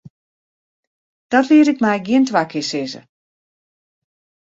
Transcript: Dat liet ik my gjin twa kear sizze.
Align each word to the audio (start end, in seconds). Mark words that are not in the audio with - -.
Dat 1.29 1.45
liet 1.49 1.67
ik 1.73 1.79
my 1.83 1.95
gjin 2.05 2.25
twa 2.27 2.43
kear 2.51 2.65
sizze. 2.69 3.01